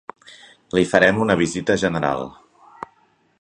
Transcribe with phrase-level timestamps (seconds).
[0.77, 2.27] Li farem una visita general.